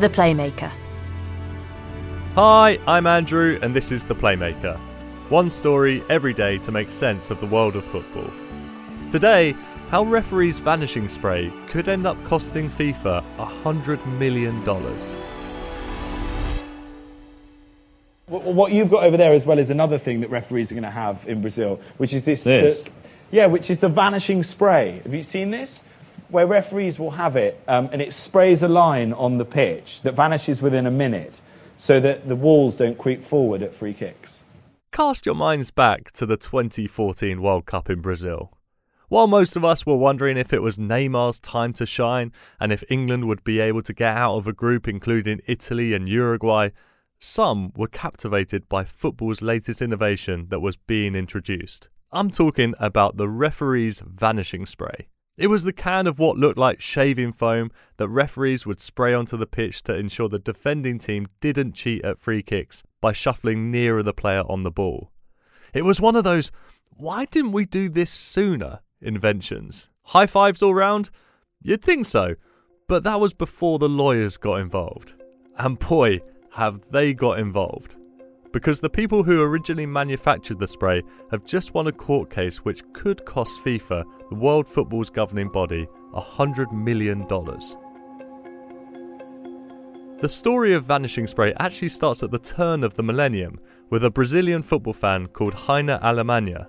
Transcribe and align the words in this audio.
The 0.00 0.08
Playmaker. 0.08 0.72
Hi, 2.34 2.80
I'm 2.88 3.06
Andrew, 3.06 3.60
and 3.62 3.76
this 3.76 3.92
is 3.92 4.04
The 4.04 4.14
Playmaker. 4.14 4.76
One 5.28 5.48
story 5.48 6.02
every 6.10 6.34
day 6.34 6.58
to 6.58 6.72
make 6.72 6.90
sense 6.90 7.30
of 7.30 7.40
the 7.40 7.46
world 7.46 7.76
of 7.76 7.84
football. 7.84 8.28
Today, 9.12 9.54
how 9.90 10.02
referees' 10.02 10.58
vanishing 10.58 11.08
spray 11.08 11.52
could 11.68 11.88
end 11.88 12.08
up 12.08 12.22
costing 12.24 12.68
FIFA 12.68 13.22
$100 13.36 14.04
million. 14.18 14.64
What 18.26 18.42
what 18.42 18.72
you've 18.72 18.90
got 18.90 19.04
over 19.04 19.16
there 19.16 19.32
as 19.32 19.46
well 19.46 19.60
is 19.60 19.70
another 19.70 19.98
thing 19.98 20.22
that 20.22 20.30
referees 20.30 20.72
are 20.72 20.74
going 20.74 20.82
to 20.82 20.90
have 20.90 21.24
in 21.28 21.40
Brazil, 21.40 21.80
which 21.98 22.12
is 22.12 22.24
this. 22.24 22.42
This? 22.42 22.82
the- 22.82 22.90
yeah, 23.30 23.46
which 23.46 23.70
is 23.70 23.78
the 23.78 23.88
vanishing 23.88 24.42
spray. 24.42 25.00
Have 25.04 25.14
you 25.14 25.22
seen 25.22 25.50
this? 25.50 25.82
Where 26.34 26.48
referees 26.48 26.98
will 26.98 27.12
have 27.12 27.36
it 27.36 27.62
um, 27.68 27.88
and 27.92 28.02
it 28.02 28.12
sprays 28.12 28.64
a 28.64 28.66
line 28.66 29.12
on 29.12 29.38
the 29.38 29.44
pitch 29.44 30.02
that 30.02 30.14
vanishes 30.14 30.60
within 30.60 30.84
a 30.84 30.90
minute 30.90 31.40
so 31.78 32.00
that 32.00 32.26
the 32.26 32.34
walls 32.34 32.74
don't 32.74 32.98
creep 32.98 33.22
forward 33.22 33.62
at 33.62 33.72
free 33.72 33.94
kicks. 33.94 34.42
Cast 34.90 35.26
your 35.26 35.36
minds 35.36 35.70
back 35.70 36.10
to 36.10 36.26
the 36.26 36.36
2014 36.36 37.40
World 37.40 37.66
Cup 37.66 37.88
in 37.88 38.00
Brazil. 38.00 38.50
While 39.06 39.28
most 39.28 39.54
of 39.54 39.64
us 39.64 39.86
were 39.86 39.96
wondering 39.96 40.36
if 40.36 40.52
it 40.52 40.60
was 40.60 40.76
Neymar's 40.76 41.38
time 41.38 41.72
to 41.74 41.86
shine 41.86 42.32
and 42.58 42.72
if 42.72 42.82
England 42.90 43.28
would 43.28 43.44
be 43.44 43.60
able 43.60 43.82
to 43.82 43.94
get 43.94 44.16
out 44.16 44.34
of 44.34 44.48
a 44.48 44.52
group 44.52 44.88
including 44.88 45.40
Italy 45.46 45.94
and 45.94 46.08
Uruguay, 46.08 46.70
some 47.20 47.70
were 47.76 47.86
captivated 47.86 48.68
by 48.68 48.82
football's 48.82 49.40
latest 49.40 49.80
innovation 49.80 50.48
that 50.48 50.58
was 50.58 50.76
being 50.76 51.14
introduced. 51.14 51.90
I'm 52.10 52.32
talking 52.32 52.74
about 52.80 53.18
the 53.18 53.28
referee's 53.28 54.00
vanishing 54.04 54.66
spray. 54.66 55.06
It 55.36 55.48
was 55.48 55.64
the 55.64 55.72
can 55.72 56.06
of 56.06 56.20
what 56.20 56.36
looked 56.36 56.58
like 56.58 56.80
shaving 56.80 57.32
foam 57.32 57.70
that 57.96 58.08
referees 58.08 58.66
would 58.66 58.78
spray 58.78 59.12
onto 59.12 59.36
the 59.36 59.46
pitch 59.46 59.82
to 59.84 59.96
ensure 59.96 60.28
the 60.28 60.38
defending 60.38 60.98
team 60.98 61.26
didn't 61.40 61.72
cheat 61.72 62.04
at 62.04 62.18
free 62.18 62.42
kicks 62.42 62.84
by 63.00 63.12
shuffling 63.12 63.70
nearer 63.70 64.02
the 64.02 64.12
player 64.12 64.42
on 64.48 64.62
the 64.62 64.70
ball. 64.70 65.10
It 65.72 65.84
was 65.84 66.00
one 66.00 66.14
of 66.14 66.22
those, 66.22 66.52
why 66.96 67.24
didn't 67.24 67.52
we 67.52 67.64
do 67.64 67.88
this 67.88 68.10
sooner 68.10 68.80
inventions. 69.00 69.88
High 70.04 70.26
fives 70.26 70.62
all 70.62 70.74
round? 70.74 71.10
You'd 71.60 71.82
think 71.82 72.06
so, 72.06 72.36
but 72.86 73.02
that 73.02 73.20
was 73.20 73.34
before 73.34 73.80
the 73.80 73.88
lawyers 73.88 74.36
got 74.36 74.60
involved. 74.60 75.14
And 75.58 75.78
boy, 75.78 76.20
have 76.52 76.90
they 76.92 77.12
got 77.12 77.40
involved. 77.40 77.96
Because 78.54 78.78
the 78.78 78.88
people 78.88 79.24
who 79.24 79.42
originally 79.42 79.84
manufactured 79.84 80.60
the 80.60 80.68
spray 80.68 81.02
have 81.32 81.44
just 81.44 81.74
won 81.74 81.88
a 81.88 81.92
court 81.92 82.30
case 82.30 82.58
which 82.58 82.84
could 82.92 83.24
cost 83.24 83.58
FIFA, 83.64 84.04
the 84.28 84.36
world 84.36 84.68
football's 84.68 85.10
governing 85.10 85.48
body, 85.48 85.88
$100 86.12 86.70
million. 86.70 87.26
The 90.20 90.28
story 90.28 90.72
of 90.72 90.84
Vanishing 90.84 91.26
Spray 91.26 91.52
actually 91.58 91.88
starts 91.88 92.22
at 92.22 92.30
the 92.30 92.38
turn 92.38 92.84
of 92.84 92.94
the 92.94 93.02
millennium 93.02 93.58
with 93.90 94.04
a 94.04 94.10
Brazilian 94.10 94.62
football 94.62 94.92
fan 94.92 95.26
called 95.26 95.54
Heine 95.54 95.90
Allemagne. 95.90 96.64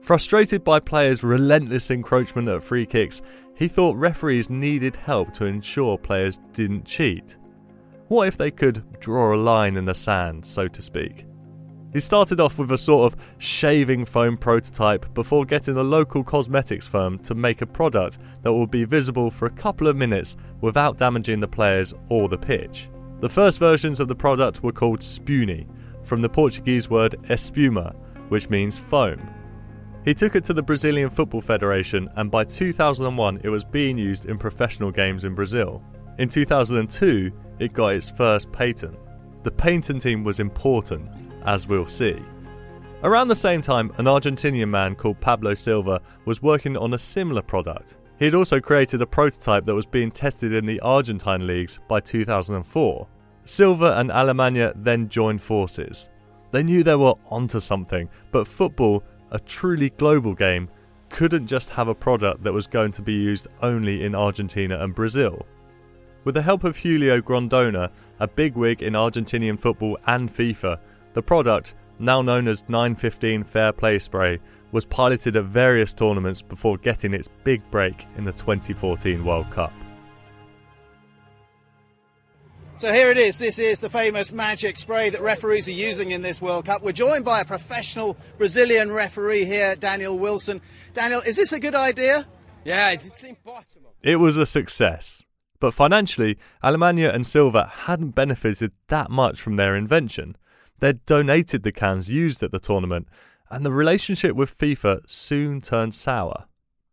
Frustrated 0.00 0.64
by 0.64 0.80
players' 0.80 1.22
relentless 1.22 1.90
encroachment 1.90 2.48
at 2.48 2.62
free 2.62 2.86
kicks, 2.86 3.20
he 3.54 3.68
thought 3.68 3.96
referees 3.96 4.48
needed 4.48 4.96
help 4.96 5.34
to 5.34 5.44
ensure 5.44 5.98
players 5.98 6.38
didn't 6.54 6.86
cheat. 6.86 7.36
What 8.08 8.26
if 8.26 8.38
they 8.38 8.50
could 8.50 8.82
draw 9.00 9.34
a 9.34 9.36
line 9.36 9.76
in 9.76 9.84
the 9.84 9.94
sand, 9.94 10.44
so 10.44 10.66
to 10.66 10.80
speak? 10.80 11.26
He 11.92 12.00
started 12.00 12.40
off 12.40 12.58
with 12.58 12.72
a 12.72 12.78
sort 12.78 13.12
of 13.12 13.20
shaving 13.36 14.06
foam 14.06 14.38
prototype 14.38 15.12
before 15.12 15.44
getting 15.44 15.76
a 15.76 15.82
local 15.82 16.24
cosmetics 16.24 16.86
firm 16.86 17.18
to 17.20 17.34
make 17.34 17.60
a 17.60 17.66
product 17.66 18.18
that 18.42 18.52
would 18.52 18.70
be 18.70 18.84
visible 18.84 19.30
for 19.30 19.44
a 19.44 19.50
couple 19.50 19.88
of 19.88 19.96
minutes 19.96 20.36
without 20.62 20.96
damaging 20.96 21.40
the 21.40 21.48
players 21.48 21.92
or 22.08 22.28
the 22.28 22.38
pitch. 22.38 22.88
The 23.20 23.28
first 23.28 23.58
versions 23.58 24.00
of 24.00 24.08
the 24.08 24.14
product 24.14 24.62
were 24.62 24.72
called 24.72 25.00
Spuni, 25.00 25.66
from 26.02 26.22
the 26.22 26.28
Portuguese 26.30 26.88
word 26.88 27.14
espuma, 27.24 27.94
which 28.30 28.48
means 28.48 28.78
foam. 28.78 29.20
He 30.04 30.14
took 30.14 30.34
it 30.34 30.44
to 30.44 30.54
the 30.54 30.62
Brazilian 30.62 31.10
Football 31.10 31.42
Federation, 31.42 32.08
and 32.16 32.30
by 32.30 32.44
2001 32.44 33.40
it 33.44 33.50
was 33.50 33.64
being 33.66 33.98
used 33.98 34.24
in 34.24 34.38
professional 34.38 34.90
games 34.90 35.24
in 35.24 35.34
Brazil. 35.34 35.82
In 36.18 36.28
2002, 36.28 37.30
it 37.58 37.72
got 37.72 37.94
its 37.94 38.08
first 38.08 38.50
patent. 38.52 38.98
The 39.42 39.50
patent 39.50 40.02
team 40.02 40.24
was 40.24 40.40
important, 40.40 41.08
as 41.44 41.66
we'll 41.66 41.86
see. 41.86 42.20
Around 43.04 43.28
the 43.28 43.36
same 43.36 43.62
time, 43.62 43.92
an 43.98 44.06
Argentinian 44.06 44.68
man 44.68 44.96
called 44.96 45.20
Pablo 45.20 45.54
Silva 45.54 46.00
was 46.24 46.42
working 46.42 46.76
on 46.76 46.94
a 46.94 46.98
similar 46.98 47.42
product. 47.42 47.98
He 48.18 48.24
had 48.24 48.34
also 48.34 48.60
created 48.60 49.00
a 49.00 49.06
prototype 49.06 49.64
that 49.64 49.74
was 49.74 49.86
being 49.86 50.10
tested 50.10 50.52
in 50.52 50.66
the 50.66 50.80
Argentine 50.80 51.46
leagues 51.46 51.78
by 51.86 52.00
2004. 52.00 53.06
Silva 53.44 53.98
and 53.98 54.10
Allemagne 54.10 54.72
then 54.74 55.08
joined 55.08 55.40
forces. 55.40 56.08
They 56.50 56.64
knew 56.64 56.82
they 56.82 56.96
were 56.96 57.14
onto 57.26 57.60
something, 57.60 58.08
but 58.32 58.48
football, 58.48 59.04
a 59.30 59.38
truly 59.38 59.90
global 59.90 60.34
game, 60.34 60.68
couldn't 61.08 61.46
just 61.46 61.70
have 61.70 61.88
a 61.88 61.94
product 61.94 62.42
that 62.42 62.52
was 62.52 62.66
going 62.66 62.92
to 62.92 63.02
be 63.02 63.14
used 63.14 63.46
only 63.62 64.04
in 64.04 64.14
Argentina 64.14 64.82
and 64.82 64.94
Brazil. 64.94 65.46
With 66.28 66.34
the 66.34 66.42
help 66.42 66.62
of 66.64 66.76
Julio 66.76 67.22
Grondona, 67.22 67.90
a 68.20 68.28
bigwig 68.28 68.82
in 68.82 68.92
Argentinian 68.92 69.58
football 69.58 69.96
and 70.06 70.28
FIFA, 70.28 70.78
the 71.14 71.22
product, 71.22 71.74
now 71.98 72.20
known 72.20 72.48
as 72.48 72.68
915 72.68 73.44
Fair 73.44 73.72
Play 73.72 73.98
Spray, 73.98 74.38
was 74.70 74.84
piloted 74.84 75.36
at 75.36 75.44
various 75.44 75.94
tournaments 75.94 76.42
before 76.42 76.76
getting 76.76 77.14
its 77.14 77.30
big 77.44 77.62
break 77.70 78.04
in 78.18 78.26
the 78.26 78.32
2014 78.32 79.24
World 79.24 79.50
Cup. 79.50 79.72
So 82.76 82.92
here 82.92 83.10
it 83.10 83.16
is. 83.16 83.38
This 83.38 83.58
is 83.58 83.78
the 83.78 83.88
famous 83.88 84.30
magic 84.30 84.76
spray 84.76 85.08
that 85.08 85.22
referees 85.22 85.66
are 85.66 85.72
using 85.72 86.10
in 86.10 86.20
this 86.20 86.42
World 86.42 86.66
Cup. 86.66 86.82
We're 86.82 86.92
joined 86.92 87.24
by 87.24 87.40
a 87.40 87.44
professional 87.46 88.18
Brazilian 88.36 88.92
referee 88.92 89.46
here, 89.46 89.76
Daniel 89.76 90.18
Wilson. 90.18 90.60
Daniel, 90.92 91.22
is 91.22 91.36
this 91.36 91.54
a 91.54 91.58
good 91.58 91.74
idea? 91.74 92.28
Yeah, 92.66 92.90
it's, 92.90 93.06
it's 93.06 93.24
impossible. 93.24 93.94
It 94.02 94.16
was 94.16 94.36
a 94.36 94.44
success. 94.44 95.24
But 95.60 95.74
financially, 95.74 96.38
Allemagne 96.62 97.06
and 97.06 97.26
Silva 97.26 97.66
hadn't 97.66 98.14
benefited 98.14 98.72
that 98.88 99.10
much 99.10 99.40
from 99.40 99.56
their 99.56 99.74
invention. 99.74 100.36
They'd 100.78 101.04
donated 101.06 101.62
the 101.62 101.72
cans 101.72 102.10
used 102.10 102.42
at 102.42 102.52
the 102.52 102.60
tournament, 102.60 103.08
and 103.50 103.64
the 103.64 103.72
relationship 103.72 104.36
with 104.36 104.56
FIFA 104.56 105.00
soon 105.06 105.60
turned 105.60 105.94
sour. 105.94 106.46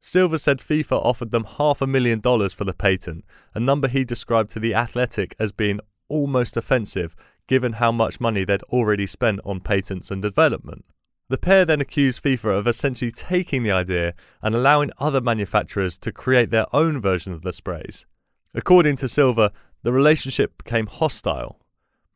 Silva 0.00 0.38
said 0.38 0.58
FIFA 0.58 1.04
offered 1.04 1.30
them 1.30 1.44
half 1.44 1.82
a 1.82 1.86
million 1.86 2.20
dollars 2.20 2.52
for 2.52 2.64
the 2.64 2.72
patent, 2.72 3.24
a 3.54 3.60
number 3.60 3.88
he 3.88 4.04
described 4.04 4.50
to 4.50 4.60
The 4.60 4.74
Athletic 4.74 5.34
as 5.38 5.52
being 5.52 5.80
almost 6.08 6.56
offensive 6.56 7.14
given 7.48 7.74
how 7.74 7.90
much 7.90 8.20
money 8.20 8.44
they'd 8.44 8.62
already 8.64 9.06
spent 9.06 9.40
on 9.44 9.60
patents 9.60 10.10
and 10.10 10.22
development. 10.22 10.84
The 11.28 11.38
pair 11.38 11.64
then 11.64 11.80
accused 11.80 12.22
FIFA 12.22 12.58
of 12.58 12.66
essentially 12.66 13.10
taking 13.10 13.62
the 13.62 13.72
idea 13.72 14.14
and 14.40 14.54
allowing 14.54 14.92
other 14.98 15.20
manufacturers 15.20 15.98
to 15.98 16.12
create 16.12 16.50
their 16.50 16.66
own 16.74 17.00
version 17.00 17.32
of 17.32 17.42
the 17.42 17.52
sprays. 17.52 18.06
According 18.54 18.96
to 18.96 19.08
Silva, 19.08 19.52
the 19.82 19.92
relationship 19.92 20.62
became 20.62 20.86
hostile. 20.86 21.60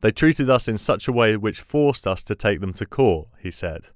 They 0.01 0.11
treated 0.11 0.49
us 0.49 0.67
in 0.67 0.77
such 0.77 1.07
a 1.07 1.13
way 1.13 1.37
which 1.37 1.61
forced 1.61 2.07
us 2.07 2.23
to 2.25 2.35
take 2.35 2.59
them 2.59 2.73
to 2.73 2.85
court, 2.85 3.27
he 3.39 3.51
said. 3.51 3.89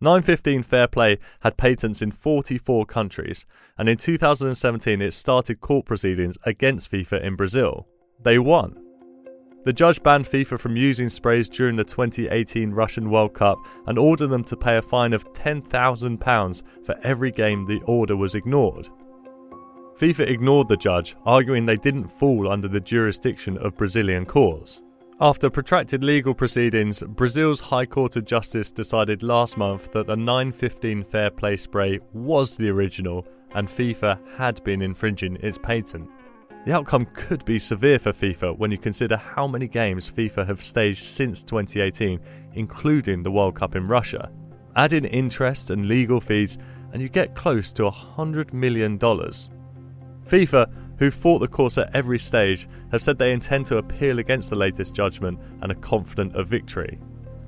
915 0.00 0.62
Fair 0.62 0.86
Play 0.86 1.18
had 1.40 1.56
patents 1.56 2.02
in 2.02 2.10
44 2.10 2.84
countries, 2.86 3.46
and 3.78 3.88
in 3.88 3.96
2017 3.96 5.00
it 5.00 5.12
started 5.12 5.60
court 5.60 5.86
proceedings 5.86 6.36
against 6.44 6.90
FIFA 6.90 7.22
in 7.22 7.36
Brazil. 7.36 7.88
They 8.22 8.38
won. 8.38 8.76
The 9.64 9.72
judge 9.72 10.02
banned 10.02 10.26
FIFA 10.26 10.60
from 10.60 10.76
using 10.76 11.08
sprays 11.08 11.48
during 11.48 11.76
the 11.76 11.84
2018 11.84 12.72
Russian 12.72 13.10
World 13.10 13.32
Cup 13.32 13.56
and 13.86 13.98
ordered 13.98 14.26
them 14.26 14.44
to 14.44 14.56
pay 14.56 14.76
a 14.76 14.82
fine 14.82 15.14
of 15.14 15.24
£10,000 15.32 16.62
for 16.84 16.96
every 17.02 17.30
game 17.30 17.64
the 17.64 17.80
order 17.86 18.14
was 18.14 18.34
ignored. 18.34 18.90
FIFA 19.98 20.26
ignored 20.28 20.68
the 20.68 20.76
judge, 20.76 21.14
arguing 21.24 21.64
they 21.64 21.76
didn't 21.76 22.08
fall 22.08 22.50
under 22.50 22.66
the 22.66 22.80
jurisdiction 22.80 23.56
of 23.58 23.76
Brazilian 23.76 24.26
courts. 24.26 24.82
After 25.20 25.48
protracted 25.48 26.02
legal 26.02 26.34
proceedings, 26.34 27.00
Brazil's 27.00 27.60
High 27.60 27.86
Court 27.86 28.16
of 28.16 28.24
Justice 28.24 28.72
decided 28.72 29.22
last 29.22 29.56
month 29.56 29.92
that 29.92 30.08
the 30.08 30.16
915 30.16 31.04
fair 31.04 31.30
play 31.30 31.56
spray 31.56 32.00
was 32.12 32.56
the 32.56 32.68
original 32.68 33.24
and 33.54 33.68
FIFA 33.68 34.18
had 34.36 34.62
been 34.64 34.82
infringing 34.82 35.36
its 35.36 35.58
patent. 35.58 36.10
The 36.64 36.72
outcome 36.72 37.06
could 37.14 37.44
be 37.44 37.60
severe 37.60 38.00
for 38.00 38.12
FIFA 38.12 38.58
when 38.58 38.72
you 38.72 38.78
consider 38.78 39.16
how 39.16 39.46
many 39.46 39.68
games 39.68 40.10
FIFA 40.10 40.46
have 40.48 40.62
staged 40.62 41.04
since 41.04 41.44
2018, 41.44 42.20
including 42.54 43.22
the 43.22 43.30
World 43.30 43.54
Cup 43.54 43.76
in 43.76 43.84
Russia. 43.84 44.30
Add 44.74 44.94
in 44.94 45.04
interest 45.04 45.70
and 45.70 45.86
legal 45.86 46.20
fees, 46.20 46.58
and 46.92 47.00
you 47.00 47.08
get 47.08 47.36
close 47.36 47.72
to 47.74 47.82
$100 47.84 48.52
million. 48.52 48.98
FIFA 50.26 50.70
who 50.98 51.10
fought 51.10 51.40
the 51.40 51.48
course 51.48 51.78
at 51.78 51.94
every 51.94 52.18
stage, 52.18 52.68
have 52.92 53.02
said 53.02 53.18
they 53.18 53.32
intend 53.32 53.66
to 53.66 53.78
appeal 53.78 54.18
against 54.18 54.50
the 54.50 54.56
latest 54.56 54.94
judgment 54.94 55.38
and 55.62 55.72
are 55.72 55.76
confident 55.76 56.34
of 56.36 56.48
victory. 56.48 56.98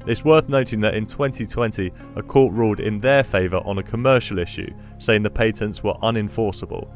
It's 0.07 0.25
worth 0.25 0.49
noting 0.49 0.81
that 0.81 0.95
in 0.95 1.07
2020, 1.07 1.91
a 2.15 2.23
court 2.23 2.53
ruled 2.53 2.81
in 2.81 3.01
their 3.01 3.25
favour 3.25 3.59
on 3.59 3.79
a 3.79 3.83
commercial 3.83 4.39
issue, 4.39 4.73
saying 4.99 5.23
the 5.23 5.31
patents 5.31 5.83
were 5.83 5.95
unenforceable. 5.95 6.89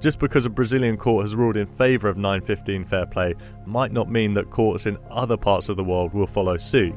Just 0.00 0.20
because 0.20 0.46
a 0.46 0.50
Brazilian 0.50 0.96
court 0.96 1.24
has 1.24 1.34
ruled 1.34 1.56
in 1.56 1.66
favour 1.66 2.08
of 2.08 2.16
915 2.16 2.84
fair 2.84 3.06
play 3.06 3.34
might 3.66 3.92
not 3.92 4.10
mean 4.10 4.34
that 4.34 4.50
courts 4.50 4.86
in 4.86 4.96
other 5.10 5.36
parts 5.36 5.68
of 5.68 5.76
the 5.76 5.84
world 5.84 6.12
will 6.12 6.26
follow 6.26 6.56
suit. 6.56 6.96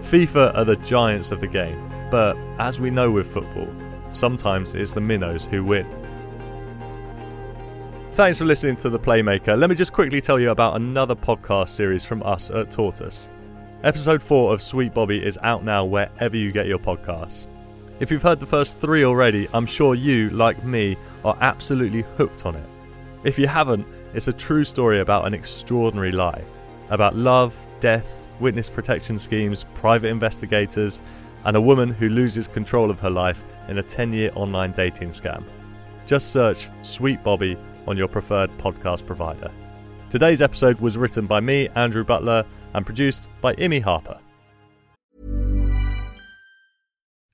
FIFA 0.00 0.56
are 0.56 0.64
the 0.64 0.76
giants 0.76 1.30
of 1.30 1.40
the 1.40 1.46
game, 1.46 1.78
but 2.10 2.36
as 2.58 2.80
we 2.80 2.90
know 2.90 3.10
with 3.10 3.30
football, 3.30 3.68
sometimes 4.10 4.74
it's 4.74 4.92
the 4.92 5.00
minnows 5.00 5.44
who 5.44 5.62
win. 5.62 5.86
Thanks 8.20 8.38
for 8.38 8.44
listening 8.44 8.76
to 8.76 8.90
The 8.90 8.98
Playmaker. 8.98 9.58
Let 9.58 9.70
me 9.70 9.74
just 9.74 9.94
quickly 9.94 10.20
tell 10.20 10.38
you 10.38 10.50
about 10.50 10.76
another 10.76 11.14
podcast 11.14 11.70
series 11.70 12.04
from 12.04 12.22
us 12.22 12.50
at 12.50 12.70
Tortoise. 12.70 13.30
Episode 13.82 14.22
4 14.22 14.52
of 14.52 14.60
Sweet 14.60 14.92
Bobby 14.92 15.24
is 15.24 15.38
out 15.42 15.64
now 15.64 15.86
wherever 15.86 16.36
you 16.36 16.52
get 16.52 16.66
your 16.66 16.78
podcasts. 16.78 17.48
If 17.98 18.10
you've 18.10 18.22
heard 18.22 18.38
the 18.38 18.44
first 18.44 18.76
three 18.76 19.04
already, 19.04 19.48
I'm 19.54 19.64
sure 19.64 19.94
you, 19.94 20.28
like 20.28 20.62
me, 20.62 20.98
are 21.24 21.34
absolutely 21.40 22.02
hooked 22.18 22.44
on 22.44 22.56
it. 22.56 22.66
If 23.24 23.38
you 23.38 23.46
haven't, 23.46 23.86
it's 24.12 24.28
a 24.28 24.34
true 24.34 24.64
story 24.64 25.00
about 25.00 25.26
an 25.26 25.32
extraordinary 25.32 26.12
lie 26.12 26.44
about 26.90 27.16
love, 27.16 27.58
death, 27.80 28.28
witness 28.38 28.68
protection 28.68 29.16
schemes, 29.16 29.64
private 29.72 30.08
investigators, 30.08 31.00
and 31.46 31.56
a 31.56 31.60
woman 31.60 31.88
who 31.88 32.10
loses 32.10 32.48
control 32.48 32.90
of 32.90 33.00
her 33.00 33.08
life 33.08 33.42
in 33.68 33.78
a 33.78 33.82
10 33.82 34.12
year 34.12 34.30
online 34.34 34.72
dating 34.72 35.08
scam. 35.08 35.42
Just 36.04 36.32
search 36.32 36.68
Sweet 36.82 37.24
Bobby 37.24 37.56
on 37.86 37.96
your 37.96 38.08
preferred 38.08 38.50
podcast 38.58 39.06
provider. 39.06 39.50
Today's 40.10 40.42
episode 40.42 40.80
was 40.80 40.96
written 40.96 41.26
by 41.26 41.40
me, 41.40 41.68
Andrew 41.74 42.04
Butler, 42.04 42.44
and 42.74 42.84
produced 42.84 43.28
by 43.40 43.54
Imi 43.54 43.82
Harper. 43.82 44.18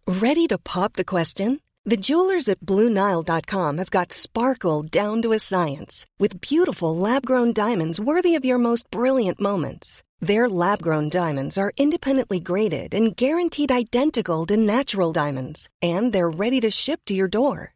Ready 0.07 0.47
to 0.47 0.59
pop 0.59 0.93
the 0.93 1.05
question? 1.05 1.61
The 1.85 1.97
jewelers 1.97 2.49
at 2.49 2.61
BlueNile.com 2.61 3.79
have 3.79 3.91
got 3.91 4.13
sparkle 4.13 4.83
down 4.83 5.23
to 5.23 5.33
a 5.33 5.39
science 5.39 6.05
with 6.19 6.41
beautiful 6.41 6.97
lab 6.97 7.25
grown 7.25 7.53
diamonds 7.53 8.01
worthy 8.01 8.35
of 8.35 8.45
your 8.45 8.59
most 8.59 8.91
brilliant 8.91 9.41
moments. 9.41 10.03
Their 10.21 10.49
lab 10.49 10.83
grown 10.83 11.11
diamonds 11.11 11.57
are 11.57 11.73
independently 11.77 12.41
graded 12.41 12.93
and 12.93 13.15
guaranteed 13.15 13.71
identical 13.71 14.47
to 14.47 14.57
natural 14.57 15.13
diamonds, 15.13 15.69
and 15.81 16.13
they're 16.13 16.31
ready 16.31 16.61
to 16.61 16.71
ship 16.71 17.01
to 17.07 17.15
your 17.15 17.29
door. 17.29 17.76